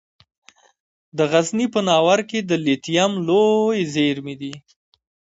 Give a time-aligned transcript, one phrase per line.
[1.17, 4.53] د غزني په ناوور کې د لیتیم لویې زیرمې دي.